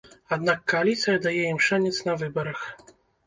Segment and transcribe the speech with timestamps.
[0.35, 2.65] Аднак кааліцыя дае ім шанец на выбарах.